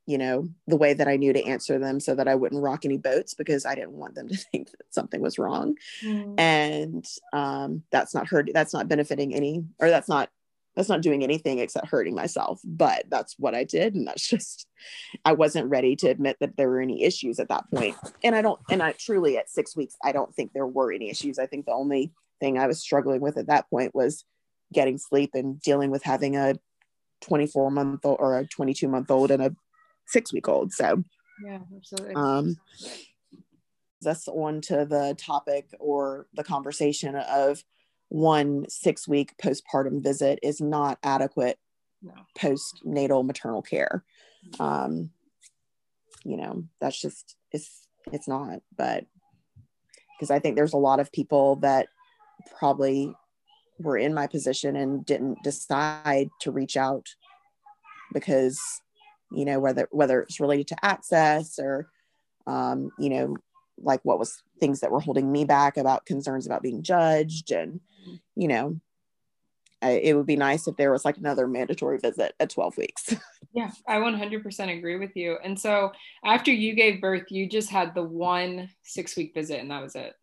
[0.06, 2.84] you know, the way that I knew to answer them so that I wouldn't rock
[2.84, 5.76] any boats because I didn't want them to think that something was wrong.
[6.02, 6.38] Mm.
[6.38, 10.28] And um, that's not hurt, that's not benefiting any, or that's not,
[10.76, 12.60] that's not doing anything except hurting myself.
[12.64, 13.94] But that's what I did.
[13.94, 14.66] And that's just,
[15.24, 17.96] I wasn't ready to admit that there were any issues at that point.
[18.22, 21.10] And I don't, and I truly at six weeks, I don't think there were any
[21.10, 21.38] issues.
[21.38, 24.24] I think the only thing I was struggling with at that point was
[24.72, 26.56] getting sleep and dealing with having a
[27.22, 29.54] 24 month old or a 22 month old and a
[30.06, 30.72] six week old.
[30.72, 31.02] So,
[31.44, 32.14] yeah, absolutely.
[32.14, 32.56] Um,
[34.02, 37.64] that's on to the topic or the conversation of
[38.08, 41.58] one six week postpartum visit is not adequate
[42.02, 42.12] no.
[42.38, 44.04] postnatal maternal care.
[44.60, 45.10] Um,
[46.24, 49.06] you know, that's just it's it's not, but
[50.16, 51.88] because I think there's a lot of people that
[52.58, 53.14] probably
[53.78, 57.08] were in my position and didn't decide to reach out
[58.12, 58.60] because
[59.36, 61.88] you know whether whether it's related to access or
[62.46, 63.36] um, you know
[63.78, 67.80] like what was things that were holding me back about concerns about being judged and
[68.36, 68.78] you know
[69.82, 73.14] it would be nice if there was like another mandatory visit at 12 weeks.
[73.56, 75.38] Yeah i 100% agree with you.
[75.44, 75.92] And so
[76.24, 79.94] after you gave birth you just had the one six week visit and that was
[79.94, 80.14] it?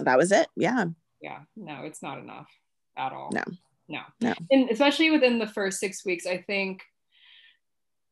[0.00, 0.86] That was it yeah.
[1.20, 2.48] Yeah no it's not enough
[2.96, 3.30] at all.
[3.32, 3.44] No.
[3.86, 4.00] No.
[4.20, 4.34] No.
[4.50, 6.82] And especially within the first six weeks i think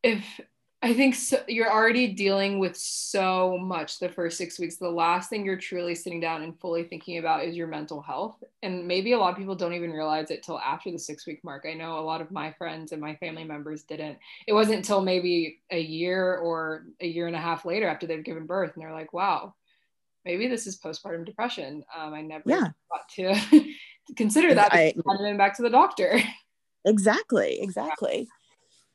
[0.04, 0.40] if
[0.82, 4.76] I think so, you're already dealing with so much the first six weeks.
[4.76, 8.44] The last thing you're truly sitting down and fully thinking about is your mental health.
[8.62, 11.42] And maybe a lot of people don't even realize it till after the six week
[11.42, 11.64] mark.
[11.66, 14.18] I know a lot of my friends and my family members didn't.
[14.46, 18.22] It wasn't until maybe a year or a year and a half later after they've
[18.22, 19.54] given birth and they're like, wow,
[20.26, 21.82] maybe this is postpartum depression.
[21.98, 22.68] Um, I never yeah.
[22.90, 23.72] thought to,
[24.16, 24.74] consider that.
[24.74, 26.20] I, I been back to the doctor.
[26.86, 27.62] Exactly.
[27.62, 28.28] Exactly.
[28.28, 28.43] Yeah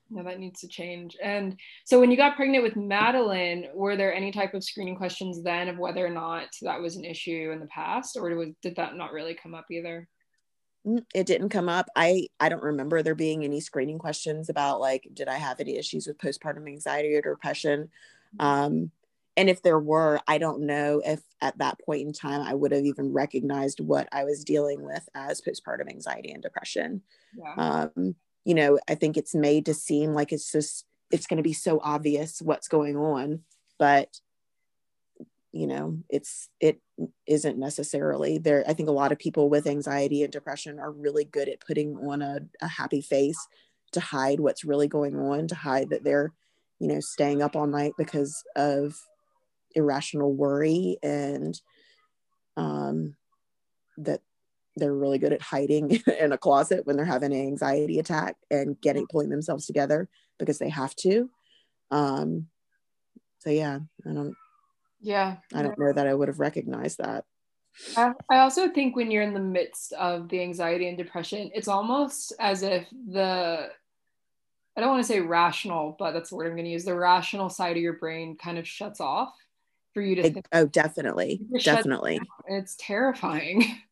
[0.10, 1.18] no, that needs to change.
[1.22, 5.44] And so when you got pregnant with Madeline, were there any type of screening questions
[5.44, 8.76] then of whether or not that was an issue in the past, or was, did
[8.78, 10.08] that not really come up either?
[10.88, 11.88] Mm, it didn't come up.
[11.96, 15.78] I I don't remember there being any screening questions about like did I have any
[15.78, 17.90] issues with postpartum anxiety or depression.
[18.40, 18.46] Mm-hmm.
[18.46, 18.92] Um,
[19.38, 22.74] and if there were, I don't know if at that point in time I would
[22.74, 27.04] have even recognized what I was dealing with as postpartum anxiety and depression.
[27.38, 27.54] Yeah.
[27.96, 31.44] Um, you know i think it's made to seem like it's just it's going to
[31.44, 33.42] be so obvious what's going on
[33.78, 34.20] but
[35.52, 36.80] you know it's it
[37.26, 38.64] isn't necessarily there.
[38.68, 41.96] I think a lot of people with anxiety and depression are really good at putting
[41.98, 43.40] on a, a happy face
[43.94, 46.34] to hide what's really going on to hide that they're
[46.80, 48.96] you know staying up all night because of
[49.76, 51.62] irrational worry and
[52.58, 53.16] um
[53.98, 54.22] that
[54.80, 58.80] they're really good at hiding in a closet when they're having an anxiety attack and
[58.82, 61.30] getting pulling themselves together because they have to
[61.92, 62.48] um
[63.40, 64.36] so yeah i don't
[65.02, 67.26] yeah i don't know that i would have recognized that
[67.98, 72.34] I also think when you're in the midst of the anxiety and depression, it's almost
[72.40, 73.70] as if the,
[74.76, 76.86] I don't want to say rational, but that's the word I'm going to use.
[76.86, 79.34] The rational side of your brain kind of shuts off
[79.94, 80.22] for you to.
[80.28, 82.20] It, oh, definitely, definitely.
[82.48, 83.64] It's terrifying.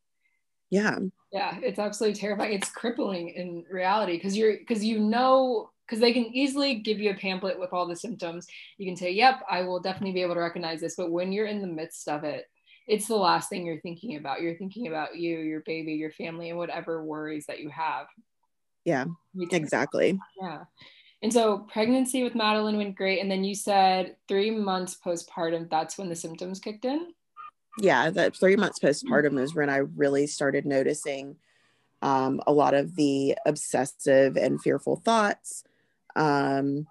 [0.70, 0.98] yeah.
[1.32, 2.54] Yeah it's absolutely terrifying.
[2.54, 7.10] It's crippling in reality because you're because you know because they can easily give you
[7.10, 8.46] a pamphlet with all the symptoms.
[8.76, 10.96] You can say yep i will definitely be able to recognize this.
[10.96, 12.46] But when you're in the midst of it
[12.86, 14.40] it's the last thing you're thinking about.
[14.40, 18.06] You're thinking about you your baby your family and whatever worries that you have.
[18.84, 19.04] Yeah
[19.50, 20.18] exactly.
[20.40, 20.64] Yeah.
[21.20, 25.98] And so pregnancy with madeline went great and then you said three months postpartum that's
[25.98, 27.08] when the symptoms kicked in
[27.78, 31.36] yeah, that three months postpartum is when I really started noticing
[32.02, 35.64] um, a lot of the obsessive and fearful thoughts
[36.16, 36.86] um,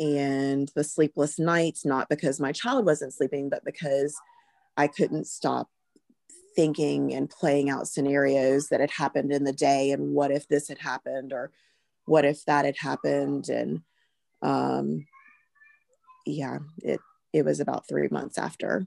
[0.00, 4.16] and the sleepless nights, not because my child wasn't sleeping, but because
[4.76, 5.68] I couldn't stop
[6.54, 10.68] thinking and playing out scenarios that had happened in the day and what if this
[10.68, 11.52] had happened or
[12.06, 13.48] what if that had happened.
[13.48, 13.82] And
[14.40, 15.06] um
[16.26, 17.00] yeah it
[17.32, 18.86] it was about three months after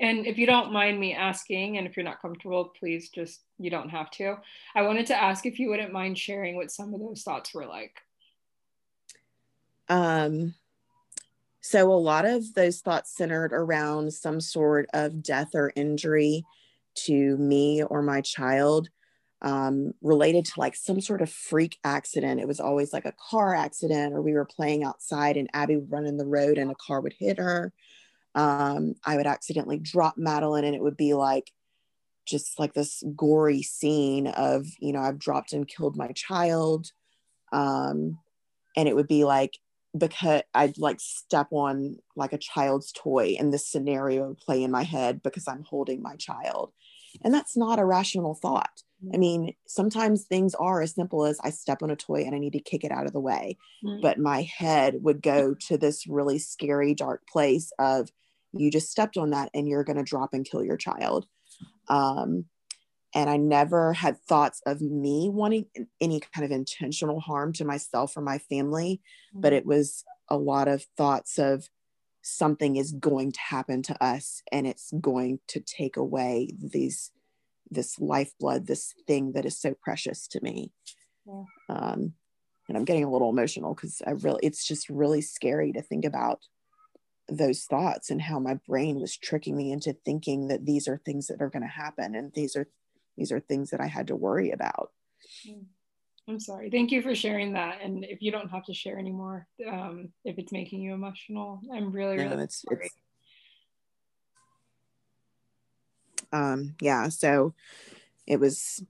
[0.00, 3.70] and if you don't mind me asking and if you're not comfortable please just you
[3.70, 4.36] don't have to
[4.74, 7.66] i wanted to ask if you wouldn't mind sharing what some of those thoughts were
[7.66, 8.00] like
[9.88, 10.54] um
[11.60, 16.44] so a lot of those thoughts centered around some sort of death or injury
[16.94, 18.88] to me or my child
[19.42, 22.40] um, related to like some sort of freak accident.
[22.40, 25.90] It was always like a car accident, or we were playing outside and Abby would
[25.90, 27.72] run in the road and a car would hit her.
[28.34, 31.50] Um, I would accidentally drop Madeline and it would be like
[32.26, 36.90] just like this gory scene of, you know, I've dropped and killed my child.
[37.52, 38.18] Um,
[38.76, 39.58] and it would be like,
[39.96, 44.70] because I'd like step on like a child's toy and this scenario would play in
[44.70, 46.72] my head because I'm holding my child.
[47.22, 48.82] And that's not a rational thought.
[49.12, 52.38] I mean, sometimes things are as simple as I step on a toy and I
[52.38, 53.58] need to kick it out of the way.
[53.84, 54.00] Mm-hmm.
[54.00, 58.10] But my head would go to this really scary, dark place of
[58.52, 61.26] you just stepped on that and you're going to drop and kill your child.
[61.88, 62.46] Um,
[63.14, 65.66] and I never had thoughts of me wanting
[66.00, 69.40] any kind of intentional harm to myself or my family, mm-hmm.
[69.40, 71.68] but it was a lot of thoughts of
[72.22, 77.10] something is going to happen to us and it's going to take away these
[77.70, 80.70] this lifeblood, this thing that is so precious to me.
[81.26, 81.44] Yeah.
[81.70, 82.12] Um,
[82.68, 86.04] and I'm getting a little emotional because I really, it's just really scary to think
[86.04, 86.40] about
[87.36, 91.26] those thoughts and how my brain was tricking me into thinking that these are things
[91.28, 92.68] that are going to happen and these are
[93.16, 94.90] these are things that I had to worry about.
[95.46, 95.62] Hmm.
[96.28, 96.70] I'm sorry.
[96.70, 97.80] Thank you for sharing that.
[97.82, 101.90] And if you don't have to share anymore, um, if it's making you emotional, I'm
[101.90, 102.86] really, really no, it's, sorry.
[102.86, 102.94] It's,
[106.32, 107.54] um, yeah, so
[108.26, 108.84] it was,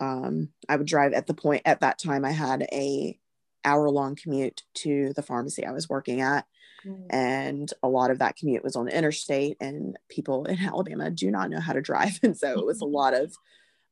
[0.00, 3.18] um, I would drive at the point at that time I had a
[3.68, 6.46] hour long commute to the pharmacy I was working at.
[6.86, 7.06] Mm.
[7.10, 11.30] And a lot of that commute was on the interstate, and people in Alabama do
[11.30, 12.18] not know how to drive.
[12.22, 13.34] And so it was a lot of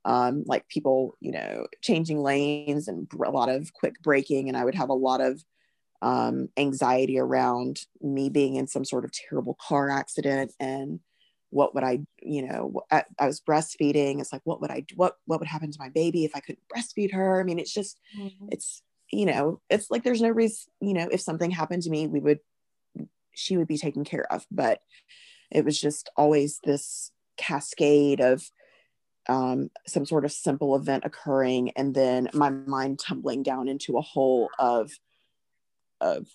[0.04, 4.48] um, like people, you know, changing lanes and a lot of quick braking.
[4.48, 5.44] And I would have a lot of
[6.00, 11.00] um, anxiety around me being in some sort of terrible car accident and
[11.50, 14.20] what would I, you know, I, I, was breastfeeding.
[14.20, 14.94] It's like, what would I do?
[14.96, 17.40] What, what would happen to my baby if I couldn't breastfeed her?
[17.40, 18.48] I mean, it's just, mm-hmm.
[18.50, 18.82] it's,
[19.12, 22.20] you know, it's like, there's no reason, you know, if something happened to me, we
[22.20, 22.40] would,
[23.34, 24.46] she would be taken care of.
[24.50, 24.80] But
[25.50, 28.42] it was just always this cascade of
[29.28, 34.02] um, some sort of simple event occurring and then my mind tumbling down into a
[34.02, 34.90] hole of,
[36.00, 36.26] of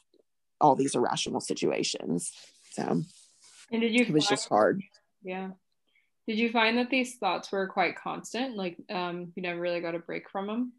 [0.59, 2.31] all these irrational situations.
[2.71, 3.03] So
[3.71, 4.81] and did you it was just hard
[5.23, 5.49] yeah.
[6.27, 8.55] Did you find that these thoughts were quite constant?
[8.55, 10.73] Like um, you never really got a break from them?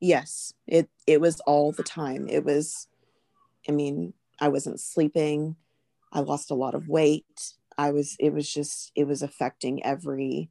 [0.00, 0.52] Yes.
[0.66, 2.28] It it was all the time.
[2.28, 2.88] It was
[3.68, 5.56] I mean, I wasn't sleeping.
[6.12, 7.54] I lost a lot of weight.
[7.78, 10.50] I was it was just it was affecting every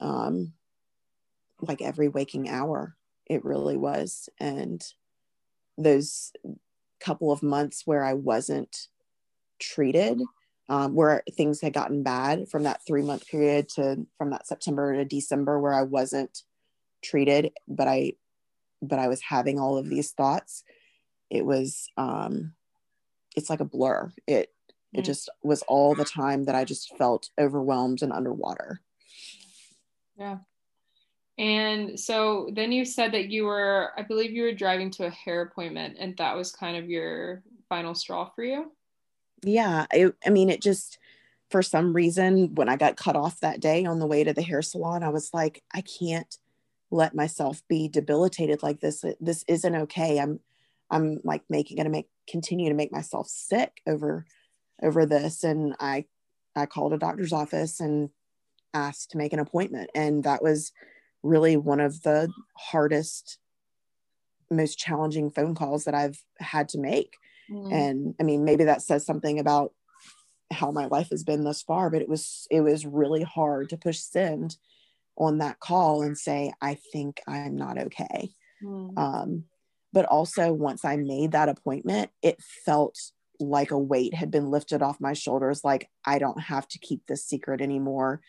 [0.00, 0.54] um
[1.60, 2.96] like every waking hour.
[3.26, 4.28] It really was.
[4.38, 4.82] And
[5.78, 6.32] those
[7.00, 8.88] couple of months where I wasn't
[9.60, 10.20] treated
[10.68, 14.94] um, where things had gotten bad from that three month period to from that September
[14.96, 16.42] to December where I wasn't
[17.02, 18.14] treated, but I
[18.88, 20.64] but I was having all of these thoughts.
[21.30, 22.54] It was um
[23.36, 24.12] it's like a blur.
[24.26, 24.50] It
[24.92, 25.04] it mm.
[25.04, 28.80] just was all the time that I just felt overwhelmed and underwater.
[30.16, 30.38] Yeah.
[31.36, 35.10] And so then you said that you were, I believe you were driving to a
[35.10, 38.70] hair appointment and that was kind of your final straw for you
[39.44, 40.98] yeah it, i mean it just
[41.50, 44.42] for some reason when i got cut off that day on the way to the
[44.42, 46.38] hair salon i was like i can't
[46.90, 50.18] let myself be debilitated like this this isn't okay.
[50.18, 50.40] I'm
[50.90, 54.26] i'm like making gonna make continue to make myself sick over
[54.82, 55.44] over this.
[55.44, 56.04] And i
[56.54, 58.10] i called a doctor's office and
[58.72, 59.90] asked to make an appointment.
[59.94, 60.72] And that was
[61.22, 63.38] really one of the hardest
[64.50, 67.16] most challenging phone calls that i've had to make.
[67.50, 67.72] Mm.
[67.72, 69.72] and i mean maybe that says something about
[70.50, 73.76] how my life has been thus far but it was it was really hard to
[73.76, 74.56] push send
[75.16, 78.30] on that call and say i think i'm not okay
[78.62, 78.98] mm.
[78.98, 79.44] um,
[79.92, 82.96] but also once i made that appointment it felt
[83.40, 87.06] like a weight had been lifted off my shoulders like i don't have to keep
[87.06, 88.20] this secret anymore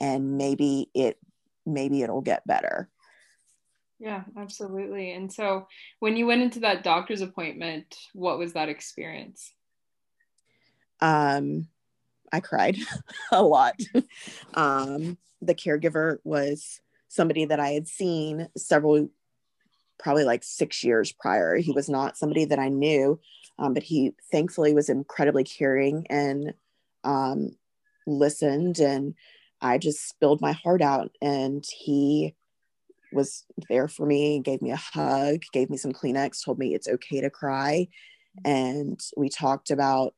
[0.00, 1.18] and maybe it
[1.66, 2.88] maybe it'll get better
[4.04, 5.12] yeah, absolutely.
[5.12, 5.66] And so
[6.00, 9.52] when you went into that doctor's appointment, what was that experience?
[11.00, 11.68] Um,
[12.32, 12.76] I cried
[13.32, 13.80] a lot.
[14.54, 19.08] um, the caregiver was somebody that I had seen several,
[19.98, 21.56] probably like six years prior.
[21.56, 23.20] He was not somebody that I knew,
[23.58, 26.54] um, but he thankfully was incredibly caring and
[27.04, 27.50] um,
[28.06, 28.78] listened.
[28.80, 29.14] And
[29.60, 31.10] I just spilled my heart out.
[31.22, 32.34] And he
[33.12, 36.88] was there for me, gave me a hug, gave me some Kleenex, told me it's
[36.88, 37.86] okay to cry.
[38.44, 40.14] And we talked about,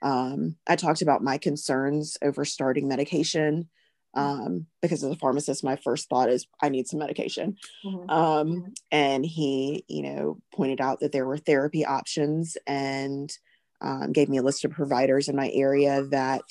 [0.00, 3.68] um, I talked about my concerns over starting medication
[4.14, 7.56] um, because as a pharmacist, my first thought is I need some medication.
[7.84, 8.10] Mm-hmm.
[8.10, 13.32] Um, and he, you know, pointed out that there were therapy options and
[13.80, 16.42] um, gave me a list of providers in my area that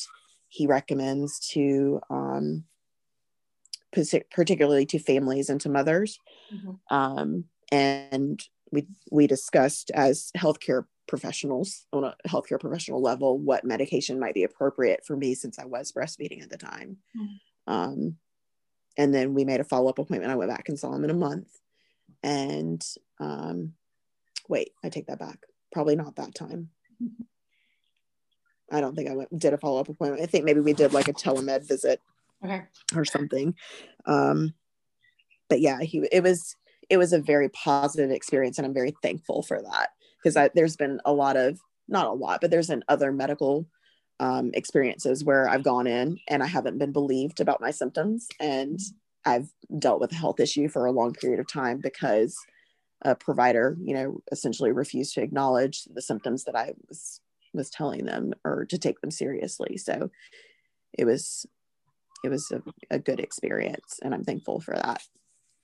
[0.50, 2.66] he recommends to um,
[3.92, 6.20] particularly to families and to mothers.
[6.54, 6.96] Mm-hmm.
[6.96, 14.20] Um, and we we discussed as healthcare professionals on a healthcare professional level what medication
[14.20, 16.98] might be appropriate for me since I was breastfeeding at the time.
[17.18, 17.36] Mm-hmm.
[17.68, 18.18] Um,
[18.98, 20.32] and then we made a follow up appointment.
[20.32, 21.48] I went back and saw him in a month.
[22.24, 22.86] And
[23.20, 23.74] um,
[24.48, 25.40] wait, I take that back.
[25.72, 26.70] Probably not that time.
[28.72, 30.24] I don't think I went did a follow up appointment.
[30.24, 32.02] I think maybe we did like a telemed visit
[32.44, 32.64] okay.
[32.96, 33.56] or something.
[34.06, 34.54] Um,
[35.50, 36.56] but yeah, he it was
[36.90, 39.90] it was a very positive experience, and I'm very thankful for that
[40.22, 43.68] because there's been a lot of not a lot, but there's been other medical
[44.22, 48.80] um, experiences where I've gone in and I haven't been believed about my symptoms, and
[49.26, 52.38] I've dealt with a health issue for a long period of time because
[53.02, 57.20] a provider, you know, essentially refused to acknowledge the symptoms that I was
[57.54, 59.76] was telling them or to take them seriously.
[59.76, 60.10] So
[60.98, 61.46] it was
[62.24, 65.02] it was a, a good experience and i'm thankful for that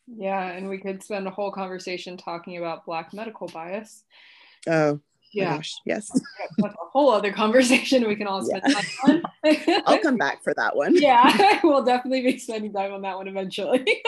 [0.07, 4.03] yeah and we could spend a whole conversation talking about black medical bias
[4.67, 4.99] oh
[5.37, 5.55] yeah.
[5.57, 6.09] Gosh, yes.
[6.57, 8.73] That's a whole other conversation we can all spend yeah.
[8.73, 9.83] time on.
[9.85, 10.95] I'll come back for that one.
[11.01, 14.03] Yeah we'll definitely be spending time on that one eventually.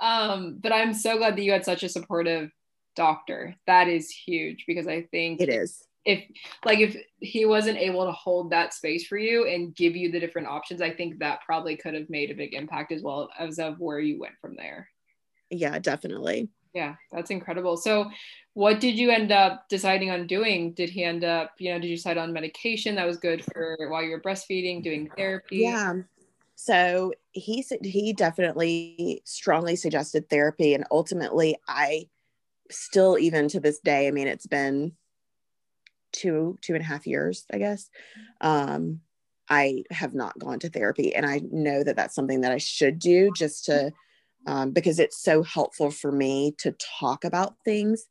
[0.00, 2.50] Um but i'm so glad that you had such a supportive
[2.94, 3.56] doctor.
[3.66, 5.82] That is huge because i think it is.
[6.04, 6.22] if
[6.64, 10.20] like if he wasn't able to hold that space for you and give you the
[10.20, 13.58] different options i think that probably could have made a big impact as well as
[13.58, 14.88] of where you went from there.
[15.50, 16.50] Yeah definitely.
[16.72, 17.76] Yeah that's incredible.
[17.76, 18.10] So
[18.56, 20.72] what did you end up deciding on doing?
[20.72, 23.76] Did he end up you know did you decide on medication that was good for
[23.90, 25.58] while you were breastfeeding doing therapy?
[25.58, 25.92] Yeah.
[26.54, 32.08] So he said he definitely strongly suggested therapy and ultimately i
[32.70, 34.92] still even to this day i mean it's been
[36.12, 37.90] two two and a half years i guess.
[38.40, 39.00] Um
[39.50, 42.98] i have not gone to therapy and i know that that's something that i should
[42.98, 43.92] do just to
[44.46, 48.06] um, because it's so helpful for me to talk about things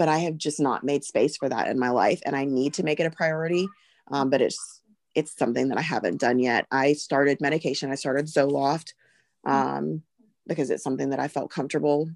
[0.00, 2.74] but i have just not made space for that in my life and i need
[2.74, 3.68] to make it a priority
[4.10, 4.80] um, but it's
[5.14, 6.66] it's something that i haven't done yet.
[6.70, 8.94] I started medication i started zoloft
[9.46, 10.02] um,
[10.46, 12.10] because it's something that i felt comfortable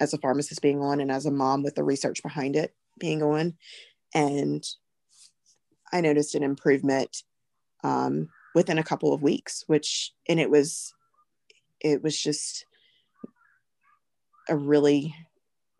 [0.00, 3.22] as a pharmacist being on and as a mom with the research behind it being
[3.22, 3.54] on
[4.14, 4.64] and
[5.92, 7.22] I noticed an improvement
[7.84, 10.94] um, within a couple of weeks, which and it was
[11.80, 12.64] it was just
[14.48, 15.14] a really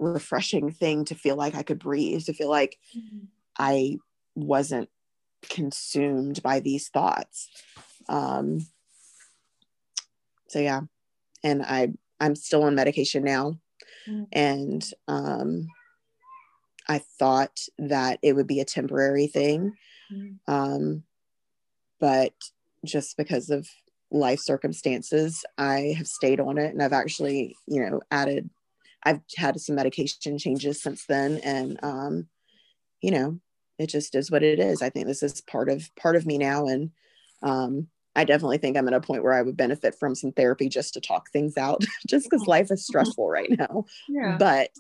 [0.02, 3.26] refreshing thing to feel like I could breathe, to feel like mm-hmm.
[3.58, 3.98] I
[4.34, 4.88] wasn't
[5.48, 7.48] consumed by these thoughts.
[8.08, 8.66] Um,
[10.48, 10.80] so yeah,
[11.42, 13.58] and I I'm still on medication now,
[14.08, 14.24] mm-hmm.
[14.32, 15.68] and um,
[16.88, 19.72] I thought that it would be a temporary thing.
[20.12, 20.52] Mm-hmm.
[20.52, 21.04] Um,
[22.00, 22.34] but
[22.84, 23.66] just because of
[24.10, 28.50] life circumstances, I have stayed on it and I've actually, you know, added,
[29.04, 31.40] I've had some medication changes since then.
[31.44, 32.28] And, um,
[33.00, 33.40] you know,
[33.78, 34.82] it just is what it is.
[34.82, 36.66] I think this is part of, part of me now.
[36.66, 36.90] And,
[37.42, 40.68] um, I definitely think I'm at a point where I would benefit from some therapy
[40.68, 43.86] just to talk things out, just because life is stressful right now.
[44.08, 44.36] Yeah.
[44.38, 44.70] But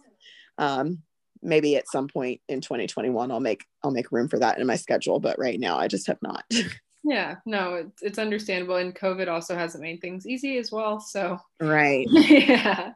[0.58, 1.02] um,
[1.42, 4.76] maybe at some point in 2021 I'll make I'll make room for that in my
[4.76, 6.44] schedule but right now I just have not.
[7.04, 11.38] yeah, no, it's, it's understandable and COVID also hasn't made things easy as well, so
[11.60, 12.06] Right.
[12.10, 12.92] yeah.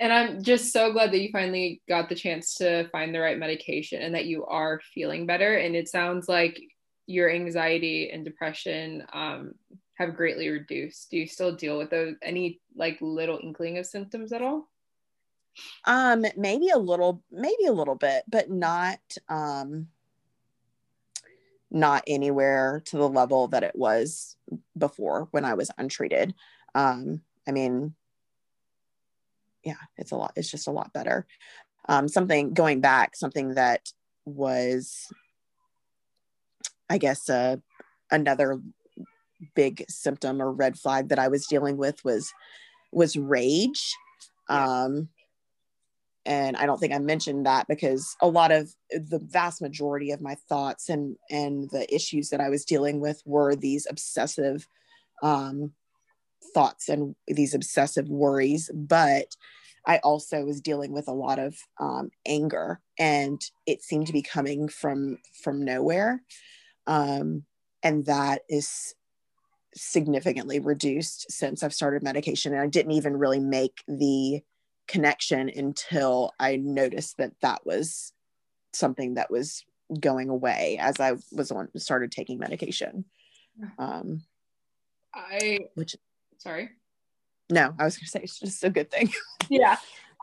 [0.00, 3.38] And I'm just so glad that you finally got the chance to find the right
[3.38, 6.60] medication and that you are feeling better and it sounds like
[7.06, 9.54] your anxiety and depression um,
[9.94, 11.10] have greatly reduced.
[11.10, 14.68] Do you still deal with those any like little inkling of symptoms at all?
[15.84, 19.88] Um, maybe a little, maybe a little bit, but not um
[21.70, 24.36] not anywhere to the level that it was
[24.76, 26.34] before when I was untreated.
[26.74, 27.94] Um, I mean,
[29.68, 31.26] yeah, it's a lot, it's just a lot better.
[31.90, 33.92] Um, something going back, something that
[34.24, 35.12] was,
[36.88, 37.60] I guess, a,
[38.10, 38.60] another
[39.54, 42.32] big symptom or red flag that I was dealing with was
[42.90, 43.94] was rage.
[44.48, 45.10] Um,
[46.24, 50.22] and I don't think I mentioned that because a lot of the vast majority of
[50.22, 54.66] my thoughts and and the issues that I was dealing with were these obsessive
[55.22, 55.72] um,
[56.54, 58.70] thoughts and these obsessive worries.
[58.74, 59.36] But
[59.88, 64.22] I also was dealing with a lot of um, anger, and it seemed to be
[64.22, 66.22] coming from from nowhere,
[66.86, 67.44] um,
[67.82, 68.94] and that is
[69.74, 72.52] significantly reduced since I've started medication.
[72.52, 74.42] And I didn't even really make the
[74.86, 78.12] connection until I noticed that that was
[78.72, 79.64] something that was
[80.00, 83.06] going away as I was on started taking medication.
[83.78, 84.22] Um,
[85.14, 85.96] I which
[86.38, 86.70] sorry.
[87.50, 89.10] No, I was gonna say it's just a good thing.
[89.48, 89.76] yeah.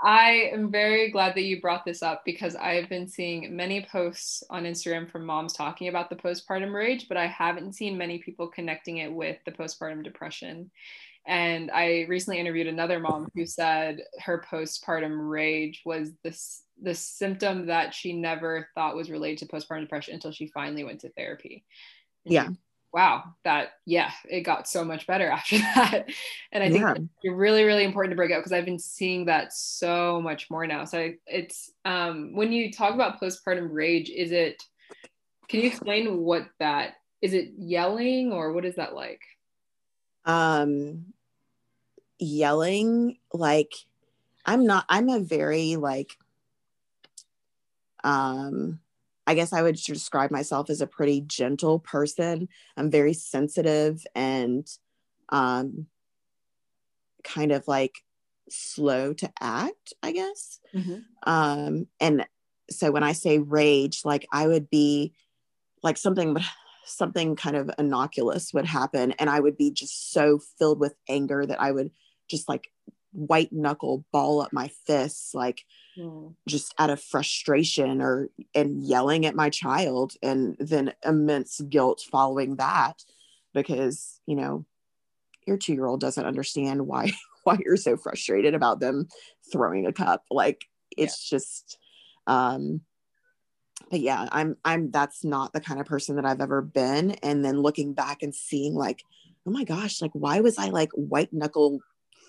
[0.03, 4.43] I am very glad that you brought this up because I've been seeing many posts
[4.49, 8.47] on Instagram from moms talking about the postpartum rage, but I haven't seen many people
[8.47, 10.69] connecting it with the postpartum depression.
[11.25, 17.67] And I recently interviewed another mom who said her postpartum rage was this the symptom
[17.67, 21.63] that she never thought was related to postpartum depression until she finally went to therapy.
[22.25, 22.49] And yeah.
[22.95, 26.05] Wow, that yeah, it got so much better after that.
[26.53, 29.51] And I think it's really, really important to break out because I've been seeing that
[29.51, 30.85] so much more now.
[30.85, 34.63] So it's um when you talk about postpartum rage, is it
[35.49, 39.21] can you explain what that is it yelling or what is that like?
[40.23, 41.13] Um
[42.17, 43.73] yelling like
[44.45, 46.17] i'm not i'm a very like
[48.05, 48.79] um
[49.27, 52.47] i guess i would describe myself as a pretty gentle person
[52.77, 54.67] i'm very sensitive and
[55.29, 55.87] um
[57.23, 57.95] kind of like
[58.49, 60.99] slow to act i guess mm-hmm.
[61.23, 62.25] um and
[62.69, 65.13] so when i say rage like i would be
[65.81, 66.37] like something
[66.85, 71.45] something kind of innocuous would happen and i would be just so filled with anger
[71.45, 71.89] that i would
[72.29, 72.67] just like
[73.11, 75.63] white knuckle ball up my fists like
[75.97, 76.33] mm.
[76.47, 82.55] just out of frustration or and yelling at my child and then immense guilt following
[82.57, 83.03] that
[83.53, 84.65] because you know
[85.45, 87.11] your two year old doesn't understand why
[87.43, 89.07] why you're so frustrated about them
[89.51, 90.65] throwing a cup like
[90.95, 91.37] it's yeah.
[91.37, 91.77] just
[92.27, 92.81] um
[93.91, 97.43] but yeah i'm i'm that's not the kind of person that i've ever been and
[97.43, 99.03] then looking back and seeing like
[99.45, 101.79] oh my gosh like why was i like white knuckle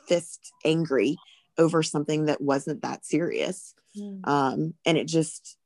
[0.06, 1.16] fist angry
[1.58, 4.26] over something that wasn't that serious mm.
[4.28, 5.56] um, and it just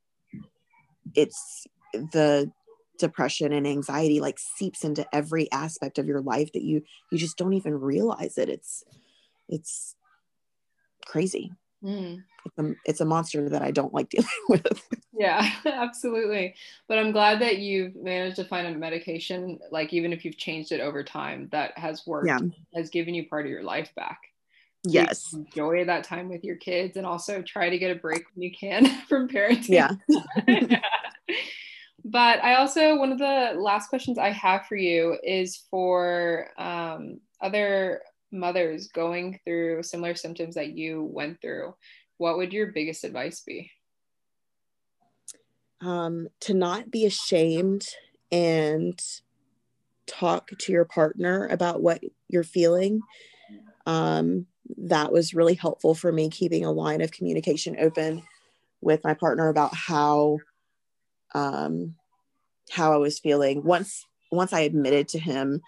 [1.14, 2.50] it's the
[2.98, 7.36] depression and anxiety like seeps into every aspect of your life that you you just
[7.38, 8.84] don't even realize it it's
[9.48, 9.96] it's
[11.06, 11.50] crazy
[11.82, 12.22] mm.
[12.44, 16.54] it's, a, it's a monster that i don't like dealing with yeah absolutely
[16.88, 20.70] but i'm glad that you've managed to find a medication like even if you've changed
[20.70, 22.38] it over time that has worked yeah.
[22.74, 24.20] has given you part of your life back
[24.84, 25.32] yes.
[25.32, 28.52] enjoy that time with your kids and also try to get a break when you
[28.52, 29.68] can from parenting?
[29.68, 30.80] Yeah.
[32.02, 37.20] But i also one of the last questions i have for you is for um,
[37.42, 38.00] other
[38.32, 41.74] mothers going through similar symptoms that you went through.
[42.18, 43.70] What would your biggest advice be?
[45.80, 47.86] Um, to not be ashamed
[48.30, 49.00] and
[50.06, 53.00] talk to your partner about what you're feeling.
[53.86, 54.46] Um,
[54.76, 58.22] that was really helpful for me keeping a line of communication open
[58.80, 60.38] with my partner about how
[61.34, 61.94] um,
[62.70, 65.60] how I was feeling once once I admitted to him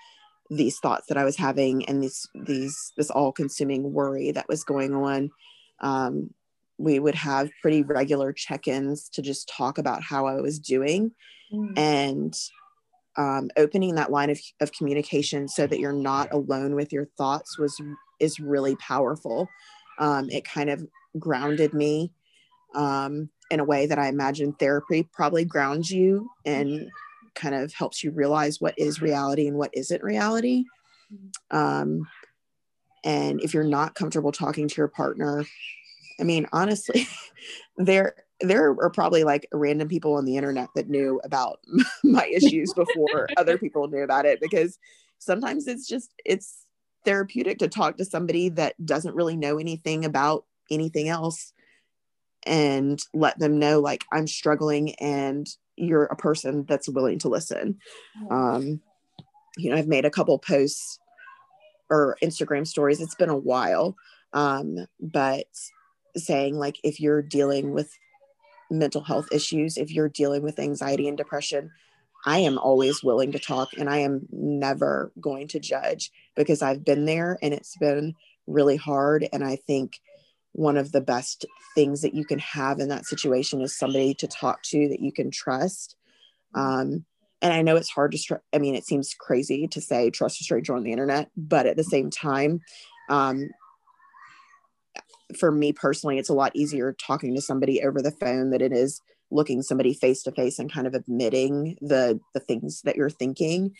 [0.51, 4.65] these thoughts that I was having and these these this all consuming worry that was
[4.65, 5.31] going on
[5.81, 6.33] um,
[6.79, 11.13] we would have pretty regular check-ins to just talk about how I was doing
[11.53, 11.79] mm.
[11.79, 12.35] and
[13.17, 17.59] um, opening that line of, of communication so that you're not alone with your thoughts
[17.59, 17.81] was
[18.23, 19.49] is really powerful.
[19.99, 20.87] Um, it kind of
[21.19, 22.13] grounded me
[22.75, 26.89] um, in a way that I imagine therapy probably grounds you and
[27.35, 30.65] kind of helps you realize what is reality and what isn't reality.
[31.51, 32.07] Um,
[33.05, 35.45] and if you're not comfortable talking to your partner,
[36.21, 37.07] I mean, honestly,
[37.77, 41.61] there there are probably like random people on the internet that knew about
[42.05, 44.79] my issues before other people knew about it because
[45.19, 46.62] sometimes it's just it's
[47.05, 51.53] therapeutic to talk to somebody that doesn't really know anything about anything else
[52.45, 57.79] and let them know like i'm struggling and you're a person that's willing to listen.
[58.31, 58.81] Um
[59.57, 60.99] you know i've made a couple posts
[61.91, 63.01] or instagram stories.
[63.01, 63.97] It's been a while
[64.33, 65.47] um but
[66.17, 67.91] saying like if you're dealing with
[68.71, 71.71] mental health issues if you're dealing with anxiety and depression
[72.25, 76.85] I am always willing to talk and I am never going to judge because I've
[76.85, 78.15] been there and it's been
[78.47, 79.29] really hard.
[79.33, 80.01] And I think
[80.53, 84.27] one of the best things that you can have in that situation is somebody to
[84.27, 85.97] talk to that you can trust.
[86.55, 87.05] Um,
[87.41, 90.41] and I know it's hard to, str- I mean, it seems crazy to say trust
[90.41, 92.61] a stranger on the internet, but at the same time,
[93.09, 93.49] um,
[95.37, 98.73] for me personally, it's a lot easier talking to somebody over the phone than it
[98.73, 99.01] is
[99.33, 103.75] looking somebody face to face and kind of admitting the the things that you're thinking.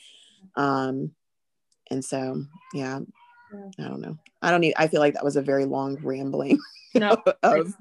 [0.57, 1.13] Um,
[1.91, 3.01] and so, yeah,
[3.79, 4.19] I don't know.
[4.41, 4.75] I don't need.
[4.77, 6.59] I feel like that was a very long rambling
[6.95, 7.17] no.
[7.43, 7.75] of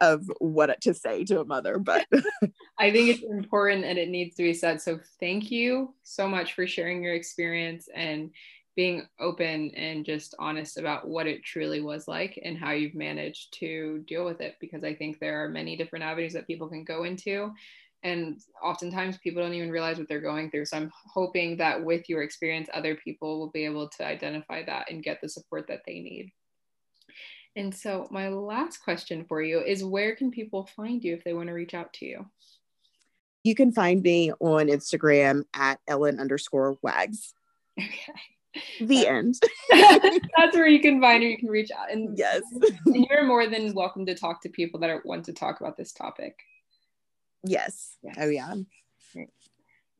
[0.00, 2.06] of what to say to a mother, but
[2.78, 4.80] I think it's important and it needs to be said.
[4.80, 8.30] So thank you so much for sharing your experience and
[8.78, 13.52] being open and just honest about what it truly was like and how you've managed
[13.52, 16.84] to deal with it because I think there are many different avenues that people can
[16.84, 17.50] go into.
[18.04, 20.66] And oftentimes people don't even realize what they're going through.
[20.66, 24.88] So i'm hoping that with your experience other people will be able to identify that
[24.92, 26.30] and get the support that they need.
[27.56, 31.32] And so my last question for you is where can people find you if they
[31.32, 32.26] want to reach out to you?
[33.42, 37.34] You can find me on instagram at ellen underscore wags.
[37.76, 38.37] Okay
[38.80, 39.34] the end
[39.70, 42.42] that's where you can find her you can reach out and yes
[42.86, 45.76] and you're more than welcome to talk to people that are, want to talk about
[45.76, 46.36] this topic
[47.44, 47.96] Yes.
[48.02, 48.16] yes.
[48.18, 48.54] Oh, yeah.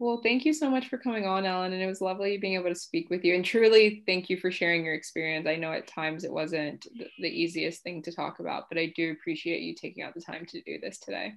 [0.00, 1.72] Well, thank you so much for coming on, Ellen.
[1.72, 3.34] And it was lovely being able to speak with you.
[3.34, 5.46] And truly, thank you for sharing your experience.
[5.48, 6.86] I know at times it wasn't
[7.18, 10.46] the easiest thing to talk about, but I do appreciate you taking out the time
[10.46, 11.34] to do this today.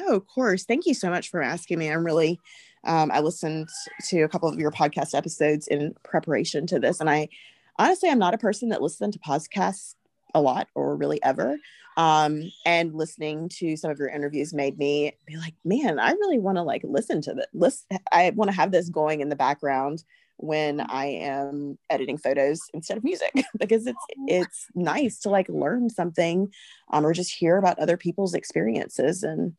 [0.00, 0.64] Oh, of course.
[0.64, 1.88] Thank you so much for asking me.
[1.88, 2.40] I'm really,
[2.88, 3.68] um, I listened
[4.08, 7.00] to a couple of your podcast episodes in preparation to this.
[7.00, 7.28] And I
[7.78, 9.94] honestly, I'm not a person that listens to podcasts
[10.34, 11.58] a lot or really ever.
[11.98, 16.38] Um, and listening to some of your interviews made me be like, man, I really
[16.38, 17.46] want to like listen to this.
[17.52, 20.02] Listen, I want to have this going in the background
[20.38, 25.90] when I am editing photos instead of music because it's it's nice to like learn
[25.90, 26.52] something
[26.90, 29.54] um, or just hear about other people's experiences and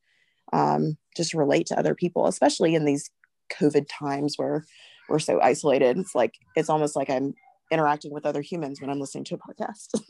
[0.54, 3.12] um, just relate to other people, especially in these
[3.50, 4.66] COVID times where
[5.08, 5.98] we're so isolated.
[5.98, 7.34] It's like it's almost like I'm
[7.72, 10.02] interacting with other humans when I'm listening to a podcast.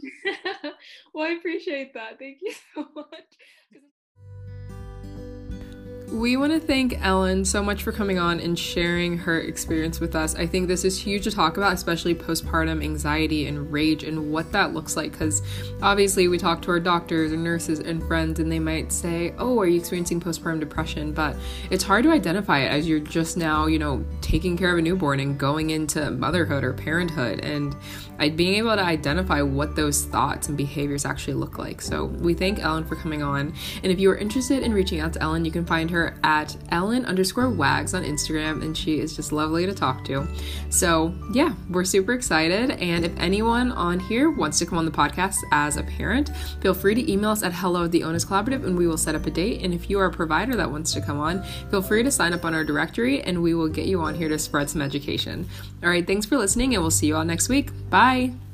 [1.13, 2.19] well, I appreciate that.
[2.19, 3.81] Thank you so much.
[6.12, 10.16] We want to thank Ellen so much for coming on and sharing her experience with
[10.16, 10.34] us.
[10.34, 14.51] I think this is huge to talk about, especially postpartum anxiety and rage and what
[14.51, 15.12] that looks like.
[15.12, 15.43] Because
[15.84, 19.60] obviously, we talk to our doctors and nurses and friends, and they might say, Oh,
[19.60, 21.12] are you experiencing postpartum depression?
[21.12, 21.36] But
[21.70, 24.82] it's hard to identify it as you're just now, you know, taking care of a
[24.82, 27.39] newborn and going into motherhood or parenthood.
[27.41, 27.76] And
[28.28, 31.82] being able to identify what those thoughts and behaviors actually look like.
[31.82, 33.53] So we thank Ellen for coming on.
[33.84, 36.55] And if you are interested in reaching out to Ellen, you can find her at
[36.70, 40.28] Ellen underscore wags on Instagram, and she is just lovely to talk to.
[40.70, 42.72] So yeah, we're super excited.
[42.72, 46.74] And if anyone on here wants to come on the podcast as a parent, feel
[46.74, 49.26] free to email us at hello at the Onus Collaborative and we will set up
[49.26, 49.63] a date.
[49.63, 52.34] And if you are a provider that wants to come on, feel free to sign
[52.34, 55.47] up on our directory and we will get you on here to spread some education.
[55.84, 57.72] All right, thanks for listening, and we'll see you all next week.
[57.89, 58.09] Bye.
[58.10, 58.48] Bye.